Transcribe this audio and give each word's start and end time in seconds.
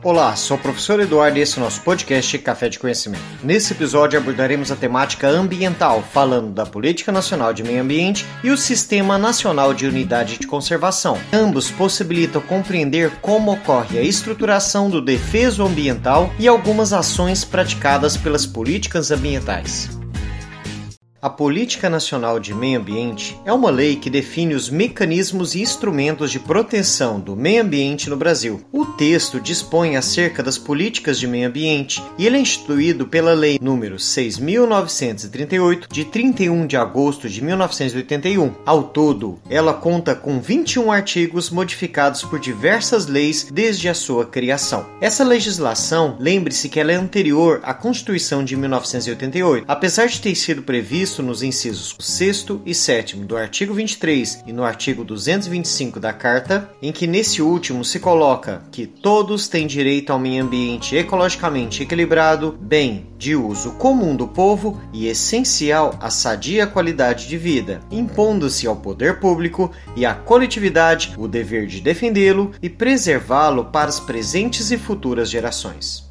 Olá, 0.00 0.36
sou 0.36 0.56
o 0.56 0.60
professor 0.60 1.00
Eduardo 1.00 1.38
e 1.38 1.40
esse 1.42 1.58
é 1.58 1.60
o 1.60 1.64
nosso 1.64 1.80
podcast 1.82 2.38
Café 2.38 2.68
de 2.68 2.78
Conhecimento. 2.78 3.24
Nesse 3.42 3.72
episódio 3.72 4.16
abordaremos 4.16 4.70
a 4.70 4.76
temática 4.76 5.28
ambiental, 5.28 6.04
falando 6.12 6.52
da 6.52 6.64
Política 6.64 7.10
Nacional 7.10 7.52
de 7.52 7.64
Meio 7.64 7.82
Ambiente 7.82 8.24
e 8.44 8.50
o 8.50 8.56
Sistema 8.56 9.18
Nacional 9.18 9.74
de 9.74 9.86
Unidade 9.86 10.38
de 10.38 10.46
Conservação. 10.46 11.18
Ambos 11.32 11.68
possibilitam 11.68 12.40
compreender 12.40 13.10
como 13.20 13.52
ocorre 13.52 13.98
a 13.98 14.02
estruturação 14.02 14.88
do 14.88 15.02
defeso 15.02 15.64
ambiental 15.64 16.32
e 16.38 16.46
algumas 16.46 16.92
ações 16.92 17.44
praticadas 17.44 18.16
pelas 18.16 18.46
políticas 18.46 19.10
ambientais. 19.10 19.97
A 21.20 21.28
Política 21.28 21.90
Nacional 21.90 22.38
de 22.38 22.54
Meio 22.54 22.78
Ambiente 22.78 23.36
é 23.44 23.52
uma 23.52 23.70
lei 23.70 23.96
que 23.96 24.08
define 24.08 24.54
os 24.54 24.70
mecanismos 24.70 25.56
e 25.56 25.60
instrumentos 25.60 26.30
de 26.30 26.38
proteção 26.38 27.18
do 27.18 27.34
meio 27.34 27.60
ambiente 27.60 28.08
no 28.08 28.16
Brasil. 28.16 28.64
O 28.70 28.86
texto 28.86 29.40
dispõe 29.40 29.96
acerca 29.96 30.44
das 30.44 30.56
políticas 30.56 31.18
de 31.18 31.26
meio 31.26 31.48
ambiente 31.48 32.00
e 32.16 32.24
ele 32.24 32.36
é 32.36 32.40
instituído 32.40 33.04
pela 33.04 33.32
Lei 33.32 33.58
nº 33.58 33.96
6.938, 33.96 35.92
de 35.92 36.04
31 36.04 36.68
de 36.68 36.76
agosto 36.76 37.28
de 37.28 37.42
1981. 37.42 38.52
Ao 38.64 38.84
todo, 38.84 39.40
ela 39.50 39.74
conta 39.74 40.14
com 40.14 40.40
21 40.40 40.92
artigos 40.92 41.50
modificados 41.50 42.22
por 42.22 42.38
diversas 42.38 43.08
leis 43.08 43.48
desde 43.52 43.88
a 43.88 43.94
sua 43.94 44.24
criação. 44.24 44.86
Essa 45.00 45.24
legislação, 45.24 46.16
lembre-se 46.20 46.68
que 46.68 46.78
ela 46.78 46.92
é 46.92 46.94
anterior 46.94 47.58
à 47.64 47.74
Constituição 47.74 48.44
de 48.44 48.54
1988. 48.54 49.64
Apesar 49.66 50.06
de 50.06 50.20
ter 50.20 50.36
sido 50.36 50.62
previsto 50.62 51.07
previsto 51.08 51.22
nos 51.22 51.42
incisos 51.42 51.96
6 51.98 52.46
e 52.66 52.74
7 52.74 53.16
do 53.16 53.36
artigo 53.36 53.72
23 53.72 54.44
e 54.46 54.52
no 54.52 54.62
artigo 54.62 55.04
225 55.04 55.98
da 55.98 56.12
Carta, 56.12 56.70
em 56.82 56.92
que 56.92 57.06
nesse 57.06 57.40
último 57.40 57.84
se 57.84 57.98
coloca 57.98 58.62
que 58.70 58.86
todos 58.86 59.48
têm 59.48 59.66
direito 59.66 60.12
ao 60.12 60.18
meio 60.18 60.44
ambiente 60.44 60.96
ecologicamente 60.96 61.82
equilibrado, 61.82 62.58
bem 62.60 63.06
de 63.16 63.34
uso 63.34 63.72
comum 63.72 64.14
do 64.14 64.28
povo 64.28 64.80
e 64.92 65.06
essencial 65.06 65.96
à 66.00 66.10
sadia 66.10 66.66
qualidade 66.66 67.26
de 67.26 67.38
vida, 67.38 67.80
impondo-se 67.90 68.66
ao 68.66 68.76
poder 68.76 69.18
público 69.18 69.70
e 69.96 70.04
à 70.04 70.14
coletividade 70.14 71.14
o 71.16 71.26
dever 71.26 71.66
de 71.66 71.80
defendê-lo 71.80 72.52
e 72.62 72.68
preservá-lo 72.68 73.66
para 73.66 73.88
as 73.88 73.98
presentes 73.98 74.70
e 74.70 74.76
futuras 74.76 75.30
gerações. 75.30 76.07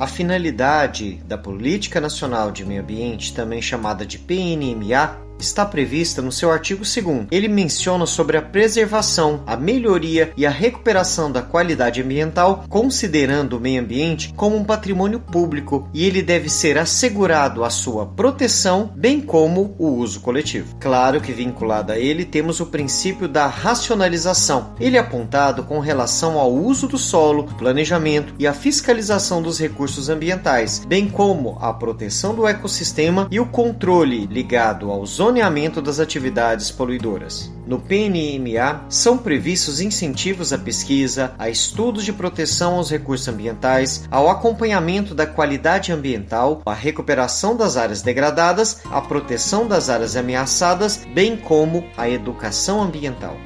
A 0.00 0.06
finalidade 0.06 1.16
da 1.26 1.36
Política 1.36 2.00
Nacional 2.00 2.50
de 2.50 2.64
Meio 2.64 2.80
Ambiente, 2.80 3.34
também 3.34 3.60
chamada 3.60 4.06
de 4.06 4.18
PNMA, 4.18 5.29
está 5.42 5.64
prevista 5.64 6.22
no 6.22 6.32
seu 6.32 6.50
artigo 6.50 6.82
2. 6.82 7.26
Ele 7.30 7.48
menciona 7.48 8.06
sobre 8.06 8.36
a 8.36 8.42
preservação, 8.42 9.42
a 9.46 9.56
melhoria 9.56 10.32
e 10.36 10.46
a 10.46 10.50
recuperação 10.50 11.30
da 11.30 11.42
qualidade 11.42 12.02
ambiental, 12.02 12.64
considerando 12.68 13.56
o 13.56 13.60
meio 13.60 13.80
ambiente 13.80 14.32
como 14.36 14.56
um 14.56 14.64
patrimônio 14.64 15.20
público 15.20 15.88
e 15.92 16.04
ele 16.04 16.22
deve 16.22 16.48
ser 16.48 16.78
assegurado 16.78 17.64
a 17.64 17.70
sua 17.70 18.06
proteção, 18.06 18.92
bem 18.94 19.20
como 19.20 19.74
o 19.78 19.88
uso 19.88 20.20
coletivo. 20.20 20.76
Claro 20.80 21.20
que 21.20 21.32
vinculado 21.32 21.92
a 21.92 21.98
ele 21.98 22.24
temos 22.24 22.60
o 22.60 22.66
princípio 22.66 23.28
da 23.28 23.46
racionalização. 23.46 24.74
Ele 24.78 24.96
é 24.96 25.00
apontado 25.00 25.64
com 25.64 25.78
relação 25.78 26.38
ao 26.38 26.52
uso 26.52 26.86
do 26.86 26.98
solo, 26.98 27.44
planejamento 27.58 28.34
e 28.38 28.46
a 28.46 28.52
fiscalização 28.52 29.42
dos 29.42 29.58
recursos 29.58 30.08
ambientais, 30.08 30.84
bem 30.86 31.08
como 31.08 31.58
a 31.60 31.72
proteção 31.72 32.34
do 32.34 32.46
ecossistema 32.46 33.28
e 33.30 33.40
o 33.40 33.46
controle 33.46 34.26
ligado 34.26 34.90
aos 34.90 35.20
zoneamento 35.30 35.80
das 35.80 36.00
atividades 36.00 36.72
poluidoras. 36.72 37.52
No 37.64 37.78
PNMA 37.78 38.84
são 38.88 39.16
previstos 39.16 39.80
incentivos 39.80 40.52
à 40.52 40.58
pesquisa, 40.58 41.34
a 41.38 41.48
estudos 41.48 42.04
de 42.04 42.12
proteção 42.12 42.74
aos 42.74 42.90
recursos 42.90 43.28
ambientais, 43.28 44.08
ao 44.10 44.28
acompanhamento 44.28 45.14
da 45.14 45.26
qualidade 45.26 45.92
ambiental, 45.92 46.62
à 46.66 46.74
recuperação 46.74 47.56
das 47.56 47.76
áreas 47.76 48.02
degradadas, 48.02 48.80
à 48.90 49.00
proteção 49.00 49.68
das 49.68 49.88
áreas 49.88 50.16
ameaçadas, 50.16 51.06
bem 51.14 51.36
como 51.36 51.84
à 51.96 52.10
educação 52.10 52.82
ambiental 52.82 53.36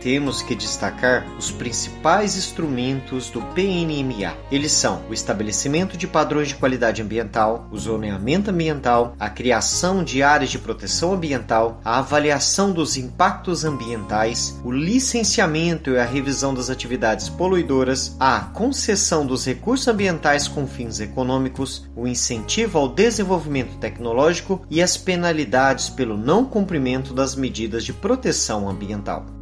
temos 0.00 0.42
que 0.42 0.54
destacar 0.54 1.26
os 1.38 1.50
principais 1.50 2.36
instrumentos 2.36 3.30
do 3.30 3.40
PNMA. 3.54 4.34
Eles 4.50 4.72
são 4.72 5.02
o 5.08 5.14
estabelecimento 5.14 5.96
de 5.96 6.06
padrões 6.06 6.48
de 6.48 6.54
qualidade 6.54 7.02
ambiental, 7.02 7.68
o 7.70 7.78
zoneamento 7.78 8.50
ambiental, 8.50 9.14
a 9.18 9.28
criação 9.28 10.02
de 10.02 10.22
áreas 10.22 10.50
de 10.50 10.58
proteção 10.58 11.12
ambiental, 11.12 11.80
a 11.84 11.98
avaliação 11.98 12.72
dos 12.72 12.96
impactos 12.96 13.64
ambientais, 13.64 14.58
o 14.64 14.70
licenciamento 14.70 15.90
e 15.90 15.98
a 15.98 16.04
revisão 16.04 16.54
das 16.54 16.70
atividades 16.70 17.28
poluidoras, 17.28 18.16
a 18.18 18.40
concessão 18.40 19.26
dos 19.26 19.44
recursos 19.44 19.86
ambientais 19.86 20.48
com 20.48 20.66
fins 20.66 21.00
econômicos, 21.00 21.88
o 21.94 22.06
incentivo 22.06 22.78
ao 22.78 22.88
desenvolvimento 22.88 23.76
tecnológico 23.78 24.64
e 24.70 24.82
as 24.82 24.96
penalidades 24.96 25.90
pelo 25.90 26.16
não 26.16 26.44
cumprimento 26.44 27.12
das 27.12 27.34
medidas 27.34 27.84
de 27.84 27.92
proteção 27.92 28.68
ambiental 28.68 29.39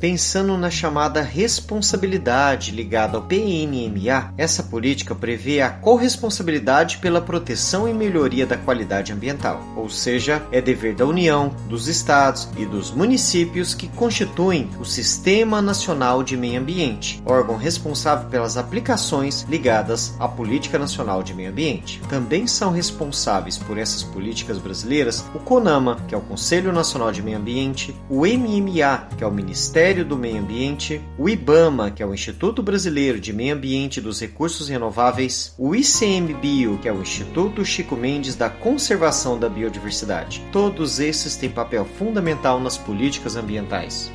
pensando 0.00 0.56
na 0.56 0.70
chamada 0.70 1.20
responsabilidade 1.20 2.70
ligada 2.70 3.16
ao 3.16 3.24
PNMA, 3.24 4.32
essa 4.36 4.62
política 4.62 5.14
prevê 5.14 5.60
a 5.60 5.70
corresponsabilidade 5.70 6.98
pela 6.98 7.20
proteção 7.20 7.88
e 7.88 7.92
melhoria 7.92 8.46
da 8.46 8.56
qualidade 8.56 9.12
ambiental, 9.12 9.62
ou 9.76 9.88
seja, 9.88 10.42
é 10.52 10.60
dever 10.60 10.94
da 10.94 11.04
União, 11.04 11.54
dos 11.68 11.88
estados 11.88 12.48
e 12.56 12.64
dos 12.64 12.90
municípios 12.90 13.74
que 13.74 13.88
constituem 13.88 14.70
o 14.78 14.84
Sistema 14.84 15.60
Nacional 15.60 16.22
de 16.22 16.36
Meio 16.36 16.60
Ambiente, 16.60 17.22
órgão 17.26 17.56
responsável 17.56 18.28
pelas 18.28 18.56
aplicações 18.56 19.42
ligadas 19.48 20.14
à 20.18 20.28
Política 20.28 20.78
Nacional 20.78 21.22
de 21.22 21.34
Meio 21.34 21.50
Ambiente. 21.50 22.00
Também 22.08 22.46
são 22.46 22.70
responsáveis 22.70 23.58
por 23.58 23.76
essas 23.76 24.02
políticas 24.02 24.58
brasileiras 24.58 25.24
o 25.34 25.38
CONAMA, 25.38 25.96
que 26.06 26.14
é 26.14 26.18
o 26.18 26.22
Conselho 26.22 26.72
Nacional 26.72 27.10
de 27.10 27.22
Meio 27.22 27.38
Ambiente, 27.38 27.94
o 28.08 28.20
MMA, 28.20 29.08
que 29.16 29.24
é 29.24 29.26
o 29.26 29.32
Ministério 29.32 29.87
Ministério 29.88 30.04
do 30.04 30.18
Meio 30.18 30.38
Ambiente, 30.38 31.00
o 31.16 31.30
IBAMA, 31.30 31.90
que 31.90 32.02
é 32.02 32.06
o 32.06 32.12
Instituto 32.12 32.62
Brasileiro 32.62 33.18
de 33.18 33.32
Meio 33.32 33.54
Ambiente 33.54 33.96
e 33.96 34.00
dos 34.02 34.20
Recursos 34.20 34.68
Renováveis, 34.68 35.54
o 35.56 35.74
ICMBio, 35.74 36.76
que 36.76 36.86
é 36.86 36.92
o 36.92 37.00
Instituto 37.00 37.64
Chico 37.64 37.96
Mendes 37.96 38.36
da 38.36 38.50
Conservação 38.50 39.38
da 39.38 39.48
Biodiversidade. 39.48 40.44
Todos 40.52 41.00
esses 41.00 41.36
têm 41.36 41.48
papel 41.48 41.86
fundamental 41.86 42.60
nas 42.60 42.76
políticas 42.76 43.34
ambientais. 43.34 44.12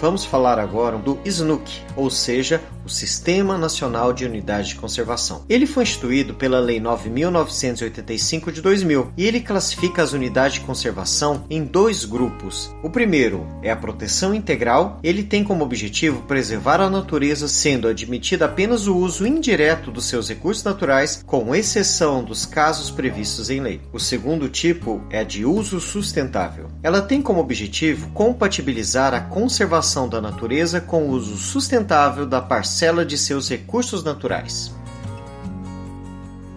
Vamos 0.00 0.24
falar 0.24 0.58
agora 0.58 0.96
do 0.96 1.18
SNUC, 1.26 1.82
ou 1.94 2.08
seja, 2.08 2.58
Sistema 2.90 3.56
Nacional 3.56 4.12
de 4.12 4.24
Unidade 4.24 4.68
de 4.68 4.74
Conservação. 4.74 5.44
Ele 5.48 5.66
foi 5.66 5.84
instituído 5.84 6.34
pela 6.34 6.58
Lei 6.58 6.80
9.985 6.80 8.50
de 8.50 8.60
2000 8.60 9.12
e 9.16 9.26
ele 9.26 9.40
classifica 9.40 10.02
as 10.02 10.12
unidades 10.12 10.54
de 10.54 10.66
conservação 10.66 11.44
em 11.48 11.64
dois 11.64 12.04
grupos. 12.04 12.74
O 12.82 12.90
primeiro 12.90 13.46
é 13.62 13.70
a 13.70 13.76
proteção 13.76 14.34
integral, 14.34 14.98
ele 15.02 15.22
tem 15.22 15.44
como 15.44 15.64
objetivo 15.64 16.22
preservar 16.22 16.80
a 16.80 16.90
natureza, 16.90 17.48
sendo 17.48 17.88
admitido 17.88 18.44
apenas 18.44 18.86
o 18.86 18.96
uso 18.96 19.26
indireto 19.26 19.90
dos 19.90 20.06
seus 20.06 20.28
recursos 20.28 20.64
naturais, 20.64 21.22
com 21.24 21.54
exceção 21.54 22.24
dos 22.24 22.44
casos 22.44 22.90
previstos 22.90 23.50
em 23.50 23.60
lei. 23.60 23.80
O 23.92 23.98
segundo 23.98 24.48
tipo 24.48 25.02
é 25.10 25.24
de 25.24 25.44
uso 25.44 25.80
sustentável. 25.80 26.68
Ela 26.82 27.00
tem 27.00 27.22
como 27.22 27.40
objetivo 27.40 28.10
compatibilizar 28.10 29.14
a 29.14 29.20
conservação 29.20 29.60
conservação 29.60 30.08
da 30.08 30.20
natureza 30.20 30.80
com 30.80 31.04
o 31.04 31.10
uso 31.10 31.36
sustentável 31.36 32.24
da 32.24 32.40
parcela 32.40 32.79
de 33.04 33.18
seus 33.18 33.50
recursos 33.50 34.02
naturais. 34.02 34.74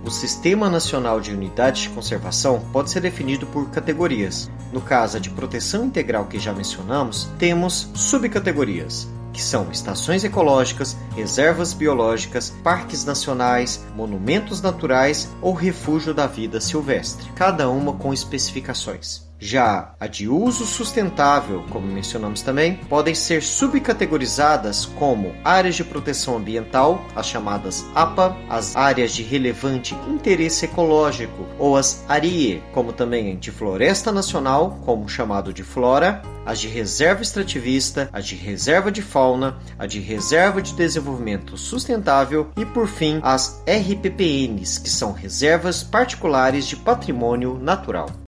O 0.06 0.10
Sistema 0.10 0.70
Nacional 0.70 1.20
de 1.20 1.34
Unidades 1.34 1.82
de 1.82 1.90
Conservação 1.90 2.62
pode 2.72 2.92
ser 2.92 3.02
definido 3.02 3.46
por 3.48 3.70
categorias. 3.70 4.50
No 4.72 4.80
caso 4.80 5.20
de 5.20 5.30
proteção 5.30 5.84
integral 5.84 6.26
que 6.26 6.40
já 6.40 6.54
mencionamos, 6.54 7.28
temos 7.38 7.90
subcategorias, 7.94 9.06
que 9.34 9.42
são 9.42 9.70
estações 9.70 10.24
ecológicas, 10.24 10.96
reservas 11.14 11.74
biológicas, 11.74 12.54
parques 12.64 13.04
nacionais, 13.04 13.84
monumentos 13.94 14.62
naturais 14.62 15.28
ou 15.42 15.54
refúgio 15.54 16.14
da 16.14 16.26
vida 16.26 16.62
silvestre, 16.62 17.30
cada 17.36 17.70
uma 17.70 17.92
com 17.92 18.14
especificações. 18.14 19.28
Já 19.46 19.94
a 20.00 20.08
de 20.08 20.26
uso 20.30 20.66
sustentável, 20.66 21.66
como 21.70 21.86
mencionamos 21.86 22.42
também, 22.42 22.78
podem 22.88 23.14
ser 23.14 23.44
subcategorizadas 23.44 24.86
como 24.86 25.36
áreas 25.44 25.76
de 25.76 25.84
proteção 25.84 26.38
ambiental, 26.38 27.04
as 27.14 27.28
chamadas 27.28 27.86
APA, 27.94 28.38
as 28.50 28.74
áreas 28.74 29.12
de 29.12 29.22
relevante 29.22 29.96
interesse 30.08 30.64
ecológico, 30.64 31.46
ou 31.60 31.76
as 31.76 32.06
ARIE, 32.08 32.64
como 32.72 32.94
também 32.94 33.38
de 33.38 33.52
floresta 33.52 34.14
nacional, 34.14 34.80
como 34.86 35.10
chamado 35.10 35.52
de 35.52 35.62
flora, 35.62 36.22
as 36.46 36.62
de 36.62 36.70
reserva 36.70 37.22
extrativista, 37.22 38.10
as 38.14 38.26
de 38.26 38.36
reserva 38.36 38.90
de 38.90 39.02
fauna, 39.02 39.60
a 39.78 39.86
de 39.86 40.00
reserva 40.00 40.62
de 40.62 40.74
desenvolvimento 40.74 41.58
sustentável 41.58 42.50
e, 42.56 42.66
por 42.66 42.88
fim, 42.88 43.20
as 43.22 43.62
RPPNs, 43.68 44.80
que 44.80 44.90
são 44.90 45.12
reservas 45.12 45.84
particulares 45.84 46.66
de 46.66 46.78
patrimônio 46.78 47.60
natural. 47.60 48.23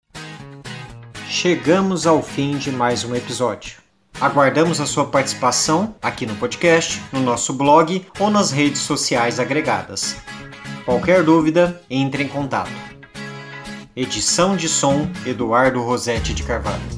Chegamos 1.37 2.07
ao 2.07 2.23
fim 2.23 2.57
de 2.57 2.71
mais 2.71 3.03
um 3.03 3.13
episódio. 3.13 3.79
Aguardamos 4.21 4.79
a 4.79 4.85
sua 4.85 5.05
participação 5.05 5.93
aqui 6.01 6.25
no 6.25 6.33
podcast, 6.35 7.03
no 7.11 7.19
nosso 7.19 7.51
blog 7.51 8.07
ou 8.17 8.29
nas 8.29 8.51
redes 8.51 8.79
sociais 8.79 9.37
agregadas. 9.37 10.15
Qualquer 10.85 11.23
dúvida, 11.23 11.81
entre 11.89 12.23
em 12.23 12.29
contato. 12.29 12.71
Edição 13.93 14.55
de 14.55 14.69
som 14.69 15.11
Eduardo 15.25 15.81
Rosetti 15.81 16.33
de 16.33 16.41
Carvalho. 16.41 16.94